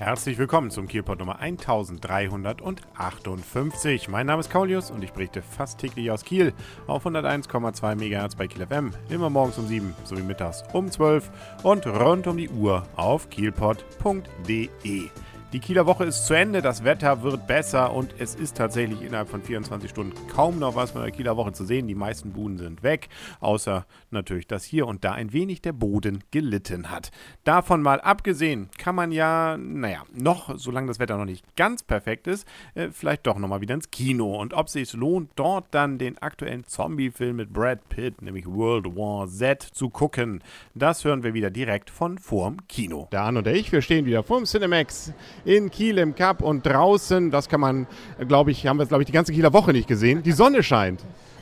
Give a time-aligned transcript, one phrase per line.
[0.00, 4.08] Herzlich willkommen zum Kielpot Nummer 1358.
[4.08, 6.54] Mein Name ist Kaulius und ich berichte fast täglich aus Kiel
[6.86, 11.30] auf 101,2 MHz bei Kiel FM, immer morgens um 7 sowie mittags um 12
[11.64, 15.10] und rund um die Uhr auf kielpot.de.
[15.52, 19.28] Die Kieler Woche ist zu Ende, das Wetter wird besser und es ist tatsächlich innerhalb
[19.28, 21.88] von 24 Stunden kaum noch was von der Kieler Woche zu sehen.
[21.88, 23.08] Die meisten Buden sind weg,
[23.40, 27.10] außer natürlich, dass hier und da ein wenig der Boden gelitten hat.
[27.42, 32.28] Davon mal abgesehen, kann man ja, naja, noch, solange das Wetter noch nicht ganz perfekt
[32.28, 32.46] ist,
[32.76, 34.40] äh, vielleicht doch nochmal wieder ins Kino.
[34.40, 38.86] Und ob es sich lohnt, dort dann den aktuellen Zombie-Film mit Brad Pitt, nämlich World
[38.94, 40.44] War Z, zu gucken,
[40.76, 43.08] das hören wir wieder direkt von vorm Kino.
[43.10, 45.12] Dan und ich, wir stehen wieder vorm Cinemax
[45.44, 47.86] in Kiel im Cup und draußen, das kann man,
[48.26, 50.22] glaube ich, haben wir, glaube ich, die ganze Kieler Woche nicht gesehen.
[50.22, 51.00] Die Sonne scheint.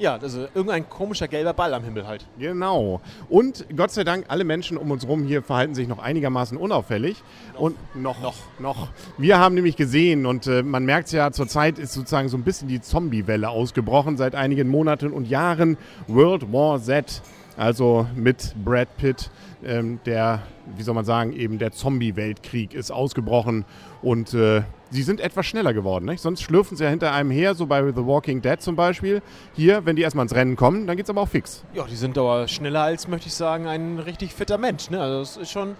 [0.00, 2.24] Ja, also irgendein komischer gelber Ball am Himmel halt.
[2.38, 3.02] Genau.
[3.28, 7.22] Und Gott sei Dank, alle Menschen um uns herum hier verhalten sich noch einigermaßen unauffällig.
[7.52, 7.60] Noch.
[7.60, 8.88] Und noch, noch, noch.
[9.18, 12.44] Wir haben nämlich gesehen und äh, man merkt es ja, zurzeit ist sozusagen so ein
[12.44, 15.76] bisschen die Zombie-Welle ausgebrochen seit einigen Monaten und Jahren.
[16.06, 17.20] World War Z,
[17.56, 19.30] also mit Brad Pitt,
[19.64, 20.42] ähm, der,
[20.76, 23.64] wie soll man sagen, eben der Zombie-Weltkrieg ist ausgebrochen
[24.02, 26.06] und äh, sie sind etwas schneller geworden.
[26.06, 26.20] Nicht?
[26.20, 29.22] Sonst schlürfen sie ja hinter einem her, so bei The Walking Dead zum Beispiel.
[29.54, 31.64] Hier, wenn die erstmal ins Rennen kommen, dann geht es aber auch fix.
[31.74, 34.90] Ja, die sind aber schneller als, möchte ich sagen, ein richtig fitter Mensch.
[34.90, 35.00] Ne?
[35.00, 35.76] Also das ist schon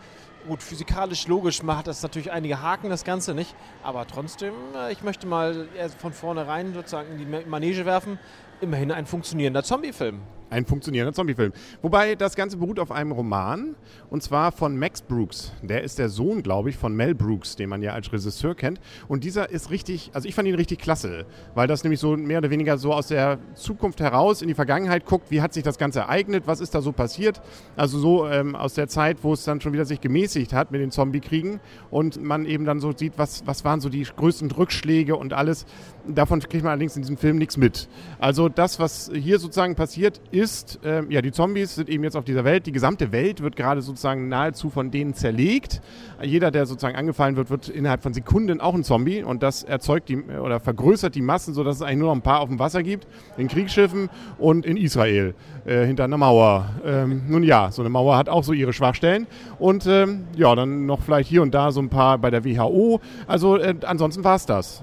[0.46, 3.54] gut, physikalisch, logisch hat das natürlich einige Haken, das Ganze nicht.
[3.82, 8.18] Aber trotzdem, äh, ich möchte mal von vornherein sozusagen die Manege werfen.
[8.60, 10.20] Immerhin ein funktionierender Zombie-Film.
[10.51, 11.53] Ein funktionierender Zombie-Film.
[11.81, 13.77] Wobei das Ganze beruht auf einem Roman
[14.11, 15.53] und zwar von Max Brooks.
[15.62, 18.81] Der ist der Sohn, glaube ich, von Mel Brooks, den man ja als Regisseur kennt.
[19.06, 22.39] Und dieser ist richtig, also ich fand ihn richtig klasse, weil das nämlich so mehr
[22.39, 25.78] oder weniger so aus der Zukunft heraus in die Vergangenheit guckt, wie hat sich das
[25.78, 27.41] Ganze ereignet, was ist da so passiert.
[27.77, 30.81] Also so ähm, aus der Zeit, wo es dann schon wieder sich gemäßigt hat mit
[30.81, 31.61] den Zombie-Kriegen
[31.93, 35.65] und man eben dann so sieht, was, was waren so die größten Rückschläge und alles.
[36.09, 37.89] Davon kriegt man allerdings in diesem Film nichts mit.
[38.19, 42.17] Also das, was hier sozusagen passiert, ist ist, äh, ja, die Zombies sind eben jetzt
[42.17, 42.67] auf dieser Welt.
[42.67, 45.83] Die gesamte Welt wird gerade sozusagen nahezu von denen zerlegt.
[46.23, 50.09] Jeder, der sozusagen angefallen wird, wird innerhalb von Sekunden auch ein Zombie und das erzeugt
[50.09, 52.83] die oder vergrößert die Massen, sodass es eigentlich nur noch ein paar auf dem Wasser
[52.83, 53.06] gibt,
[53.37, 54.09] in Kriegsschiffen
[54.39, 55.34] und in Israel
[55.67, 56.71] äh, hinter einer Mauer.
[56.84, 59.27] Ähm, nun ja, so eine Mauer hat auch so ihre Schwachstellen
[59.59, 63.01] und ähm, ja, dann noch vielleicht hier und da so ein paar bei der WHO.
[63.27, 64.83] Also äh, ansonsten war es das.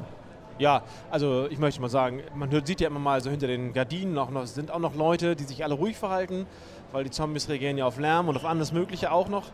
[0.59, 0.81] Ja,
[1.11, 4.31] also ich möchte mal sagen, man sieht ja immer mal so hinter den Gardinen auch
[4.31, 6.47] noch, sind auch noch Leute, die sich alle ruhig verhalten,
[6.91, 9.45] weil die Zombies reagieren ja auf Lärm und auf alles Mögliche auch noch,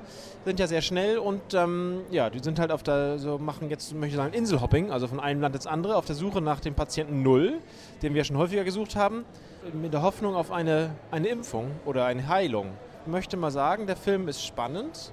[0.45, 3.93] sind ja sehr schnell und ähm, ja, die sind halt auf der, so machen jetzt,
[3.93, 6.73] möchte ich sagen, Inselhopping, also von einem Land ins andere, auf der Suche nach dem
[6.73, 7.59] Patienten Null,
[8.01, 9.25] den wir schon häufiger gesucht haben,
[9.73, 12.69] mit der Hoffnung auf eine, eine Impfung oder eine Heilung.
[13.05, 15.11] Ich möchte mal sagen, der Film ist spannend,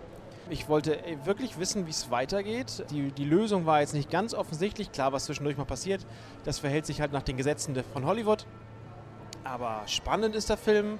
[0.50, 2.84] ich wollte wirklich wissen, wie es weitergeht.
[2.91, 4.93] Die, die Lösung war jetzt nicht ganz offensichtlich.
[4.93, 6.05] Klar, was zwischendurch mal passiert,
[6.44, 8.47] das verhält sich halt nach den Gesetzen von Hollywood.
[9.44, 10.99] Aber spannend ist der Film.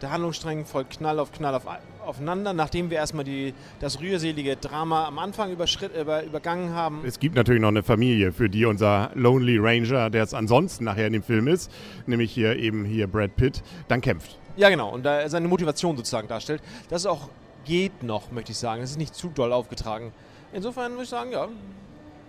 [0.00, 1.62] Der Handlungsstrang folgt Knall auf Knall auf,
[2.04, 7.02] aufeinander, nachdem wir erstmal die, das rührselige Drama am Anfang überschritt, über, übergangen haben.
[7.06, 11.06] Es gibt natürlich noch eine Familie, für die unser Lonely Ranger, der es ansonsten nachher
[11.06, 11.70] in dem Film ist,
[12.06, 14.40] nämlich hier eben hier Brad Pitt, dann kämpft.
[14.56, 16.62] Ja, genau, und da seine Motivation sozusagen darstellt.
[16.90, 17.28] Das ist auch
[17.64, 18.82] geht noch, möchte ich sagen.
[18.82, 20.12] Es ist nicht zu doll aufgetragen.
[20.52, 21.48] Insofern muss ich sagen, ja,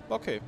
[0.09, 0.41] okay.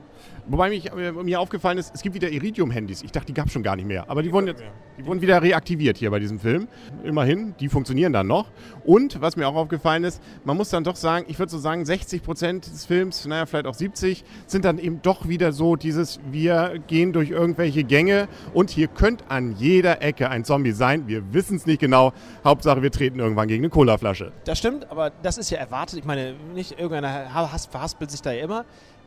[0.47, 3.01] Wobei mich, äh, mir aufgefallen ist, es gibt wieder Iridium-Handys.
[3.01, 4.09] Ich dachte, die gab es schon gar nicht mehr.
[4.09, 4.63] Aber die, die wurden, jetzt,
[4.97, 6.67] die wurden wieder reaktiviert hier bei diesem Film.
[7.03, 8.51] Immerhin, die funktionieren dann noch.
[8.83, 11.83] Und was mir auch aufgefallen ist, man muss dann doch sagen, ich würde so sagen,
[11.83, 16.19] 60 Prozent des Films, naja, vielleicht auch 70, sind dann eben doch wieder so dieses,
[16.29, 21.07] wir gehen durch irgendwelche Gänge und hier könnte an jeder Ecke ein Zombie sein.
[21.07, 22.13] Wir wissen es nicht genau.
[22.43, 24.31] Hauptsache, wir treten irgendwann gegen eine Colaflasche.
[24.45, 25.97] Das stimmt, aber das ist ja erwartet.
[25.97, 27.25] Ich meine, nicht irgendeiner
[27.71, 28.65] verhaspelt sich da ja immer.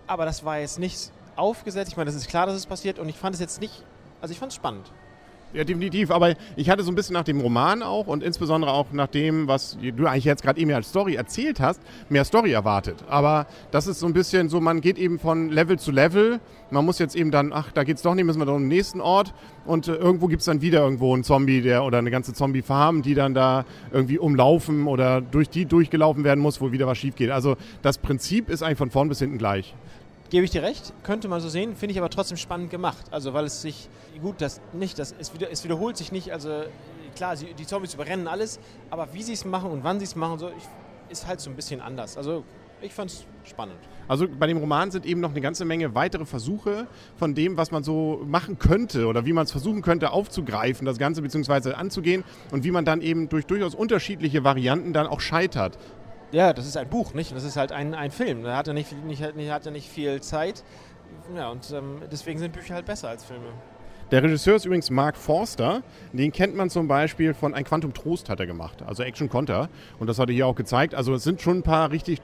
[0.09, 1.93] Aber das war jetzt nicht aufgesetzt.
[1.93, 3.85] Ich meine, das ist klar, dass es passiert und ich fand es jetzt nicht,
[4.21, 4.91] also ich fand es spannend.
[5.55, 6.11] Ja, definitiv.
[6.11, 9.49] Aber ich hatte so ein bisschen nach dem Roman auch und insbesondere auch nach dem,
[9.49, 13.03] was du eigentlich jetzt gerade eben als Story erzählt hast, mehr Story erwartet.
[13.09, 16.41] Aber das ist so ein bisschen so, man geht eben von Level zu Level.
[16.71, 19.01] Man muss jetzt eben dann, ach, da geht's doch nicht, müssen wir doch im nächsten
[19.01, 19.33] Ort.
[19.65, 23.01] Und äh, irgendwo gibt es dann wieder irgendwo einen Zombie, der oder eine ganze Zombie-Farm,
[23.01, 27.17] die dann da irgendwie umlaufen oder durch die durchgelaufen werden muss, wo wieder was schief
[27.17, 27.31] geht.
[27.31, 29.75] Also das Prinzip ist eigentlich von vorn bis hinten gleich.
[30.31, 33.07] Gebe ich dir recht, könnte man so sehen, finde ich aber trotzdem spannend gemacht.
[33.11, 33.89] Also weil es sich,
[34.21, 36.65] gut, das nicht, das, es, wieder, es wiederholt sich nicht, also
[37.17, 38.61] klar, sie, die Zombies überrennen alles,
[38.91, 40.65] aber wie sie es machen und wann sie es machen, so, ich,
[41.11, 42.19] ist halt so ein bisschen anders.
[42.19, 42.45] Also
[42.83, 43.79] ich fand es spannend.
[44.07, 46.87] Also bei dem Roman sind eben noch eine ganze Menge weitere Versuche
[47.17, 50.99] von dem, was man so machen könnte oder wie man es versuchen könnte aufzugreifen, das
[50.99, 55.79] Ganze beziehungsweise anzugehen und wie man dann eben durch durchaus unterschiedliche Varianten dann auch scheitert.
[56.31, 57.35] Ja, das ist ein Buch, nicht?
[57.35, 58.43] Das ist halt ein, ein Film.
[58.43, 60.63] Da hat er nicht, nicht, hat er nicht viel Zeit.
[61.35, 63.53] Ja, und ähm, deswegen sind Bücher halt besser als Filme.
[64.11, 65.83] Der Regisseur ist übrigens Mark Forster.
[66.15, 69.69] Den kennt man zum Beispiel von Ein Quantum Trost hat er gemacht, also Action Konter.
[69.99, 70.95] Und das hat er hier auch gezeigt.
[70.95, 72.23] Also es sind schon ein paar richtig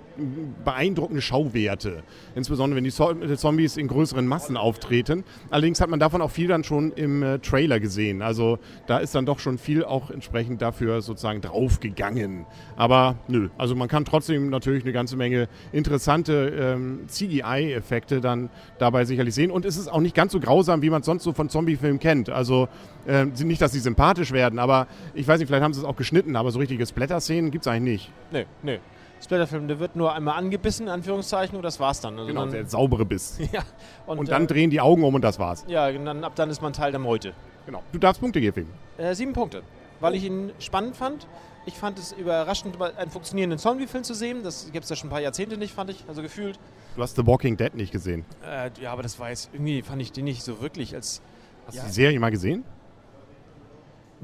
[0.64, 2.02] beeindruckende Schauwerte.
[2.34, 5.24] Insbesondere wenn die Zombies in größeren Massen auftreten.
[5.50, 8.22] Allerdings hat man davon auch viel dann schon im äh, Trailer gesehen.
[8.22, 12.46] Also da ist dann doch schon viel auch entsprechend dafür sozusagen draufgegangen.
[12.76, 18.48] Aber nö, also man kann trotzdem natürlich eine ganze Menge interessante ähm, CGI-Effekte dann
[18.78, 19.50] dabei sicherlich sehen.
[19.50, 21.73] Und es ist auch nicht ganz so grausam, wie man es sonst so von Zombies
[21.74, 22.30] Zombie-Film kennt.
[22.30, 22.68] Also
[23.06, 25.96] äh, nicht, dass sie sympathisch werden, aber ich weiß nicht, vielleicht haben sie es auch
[25.96, 28.12] geschnitten, aber so richtige Splatter-Szenen gibt es eigentlich nicht.
[28.32, 28.80] Nee, nee.
[29.22, 32.14] Splatterfilm, der wird nur einmal angebissen, in Anführungszeichen, und das war's dann.
[32.14, 33.38] Also genau, dann, der saubere Biss.
[33.52, 33.62] ja.
[34.06, 35.64] Und, und dann äh, drehen die Augen um und das war's.
[35.66, 37.32] Ja, dann, ab dann ist man Teil der Meute.
[37.64, 37.82] Genau.
[37.92, 38.68] Du darfst Punkte geben.
[38.98, 39.62] Äh, sieben Punkte.
[40.00, 41.26] Weil ich ihn spannend fand.
[41.64, 44.42] Ich fand es überraschend, einen funktionierenden Zombie-Film zu sehen.
[44.42, 46.04] Das gibt es ja schon ein paar Jahrzehnte nicht, fand ich.
[46.06, 46.58] Also gefühlt.
[46.94, 48.26] Du hast The Walking Dead nicht gesehen.
[48.46, 51.22] Äh, ja, aber das war jetzt irgendwie, fand ich den nicht so wirklich als
[51.66, 51.82] Hast ja.
[51.82, 52.64] du die Serie mal gesehen?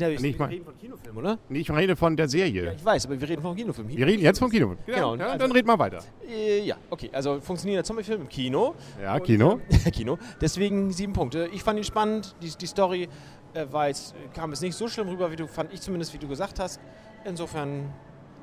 [0.00, 1.38] Ja, ich, nee, wir reden von Kinofilm, oder?
[1.48, 2.64] Nee, ich rede von der Serie.
[2.64, 3.88] Ja, ich weiß, aber wir reden vom Kinofilm.
[3.88, 4.78] Wir reden jetzt vom Kinofilm.
[4.86, 5.14] Genau.
[5.16, 5.98] Ja, also, dann red mal weiter.
[6.26, 7.10] Äh, ja, okay.
[7.12, 8.74] Also funktioniert der Zombiefilm im Kino.
[9.02, 9.60] Ja, Und, Kino.
[9.68, 10.18] Äh, Kino.
[10.40, 11.50] Deswegen sieben Punkte.
[11.52, 12.34] Ich fand ihn spannend.
[12.40, 13.08] Die, die Story
[13.52, 16.18] äh, war jetzt, kam es nicht so schlimm rüber, wie du, fand ich zumindest, wie
[16.18, 16.80] du gesagt hast.
[17.24, 17.92] Insofern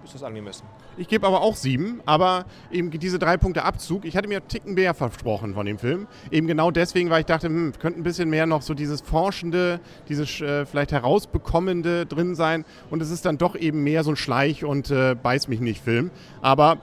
[0.04, 0.66] ist das angemessen.
[0.98, 4.06] Ich gebe aber auch sieben, aber eben diese drei Punkte Abzug.
[4.06, 6.08] Ich hatte mir Ticken mehr versprochen von dem Film.
[6.32, 9.80] Eben genau deswegen, weil ich dachte, hm, könnte ein bisschen mehr noch so dieses Forschende,
[10.10, 12.66] dieses äh, vielleicht Herausbekommende drin sein.
[12.90, 15.84] Und es ist dann doch eben mehr so ein Schleich- und äh, Beiß mich nicht
[15.84, 16.12] Film.
[16.42, 16.78] Aber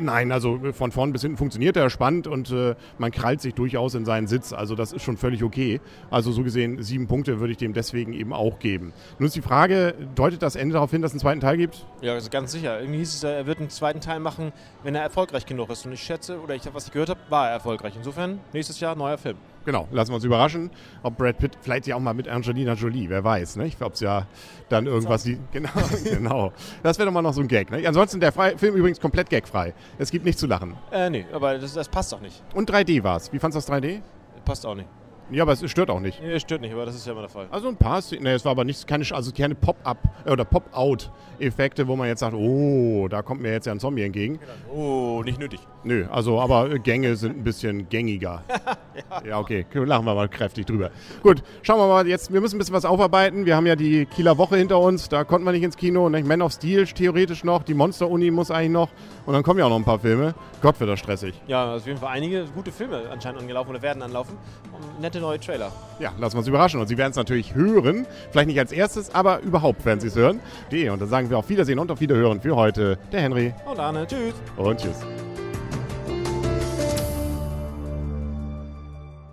[0.00, 3.54] Nein, also äh, von vorn bis hinten funktioniert er spannend und äh, man krallt sich
[3.54, 4.52] durchaus in seinen Sitz.
[4.52, 5.80] Also das ist schon völlig okay.
[6.10, 8.92] Also so gesehen, sieben Punkte würde ich dem deswegen eben auch geben.
[9.18, 11.86] Nun ist die Frage, deutet das Ende darauf hin, dass es einen zweiten Teil gibt?
[12.00, 12.80] Ja, also ganz sicher.
[12.80, 14.52] Irgendwie hieß es, er wird einen zweiten Teil machen,
[14.82, 15.84] wenn er erfolgreich genug ist.
[15.84, 17.94] Und ich schätze, oder ich, was ich gehört habe, war er erfolgreich.
[17.96, 19.36] Insofern, nächstes Jahr neuer Film.
[19.66, 20.70] Genau, lassen wir uns überraschen,
[21.02, 23.70] ob Brad Pitt vielleicht ja auch mal mit Angelina Jolie, wer weiß, ne?
[23.80, 24.26] Ob es ja
[24.70, 25.70] dann irgendwas, die, genau,
[26.02, 26.52] genau.
[26.82, 27.86] Das wäre doch mal noch so ein Gag, ne?
[27.86, 29.74] Ansonsten der Film übrigens komplett gagfrei.
[29.98, 30.76] Es gibt nichts zu lachen.
[30.90, 32.42] Äh, nee, aber das, das passt doch nicht.
[32.54, 33.32] Und 3D war es.
[33.32, 34.00] Wie fandest du das 3D?
[34.44, 34.88] Passt auch nicht.
[35.32, 36.20] Ja, aber es stört auch nicht.
[36.20, 37.46] Nee, es stört nicht, aber das ist ja immer der Fall.
[37.50, 40.44] Also ein paar Szenen, nee, es war aber nicht, keine, also keine Pop-up äh, oder
[40.44, 44.40] Pop-out-Effekte, wo man jetzt sagt, oh, da kommt mir jetzt ja ein Zombie entgegen.
[44.74, 45.60] Oh, nicht nötig.
[45.84, 48.42] Nö, also aber Gänge sind ein bisschen gängiger.
[49.10, 49.22] ja.
[49.28, 50.90] ja, okay, lachen wir mal kräftig drüber.
[51.22, 53.46] Gut, schauen wir mal jetzt, wir müssen ein bisschen was aufarbeiten.
[53.46, 56.08] Wir haben ja die Kieler Woche hinter uns, da konnten wir nicht ins Kino.
[56.08, 56.22] Ne?
[56.24, 58.88] Man of Steel theoretisch noch, die Monster-Uni muss eigentlich noch
[59.26, 60.34] und dann kommen ja auch noch ein paar Filme.
[60.60, 61.40] Gott, wird das stressig.
[61.46, 64.36] Ja, auf jeden Fall einige gute Filme anscheinend angelaufen oder werden anlaufen.
[64.72, 65.72] Und nette neue Trailer.
[65.98, 66.80] Ja, lassen wir uns überraschen.
[66.80, 68.06] Und Sie werden es natürlich hören.
[68.30, 70.40] Vielleicht nicht als erstes, aber überhaupt werden Sie es hören.
[70.70, 72.98] Und dann sagen wir auf Wiedersehen und auf Wiederhören für heute.
[73.12, 73.54] Der Henry.
[73.70, 74.06] Und Arne.
[74.06, 74.34] Tschüss.
[74.56, 74.96] Und tschüss.